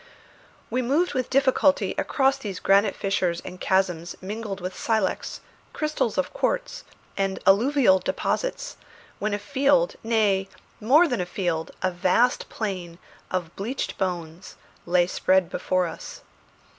[0.71, 5.41] We moved with difficulty across these granite fissures and chasms mingled with silex,
[5.73, 6.83] crystals of quartz,
[7.17, 8.77] and alluvial deposits,
[9.19, 12.97] when a field, nay, more than a field, a vast plain,
[13.29, 14.55] of bleached bones
[14.87, 16.21] lay spread before us.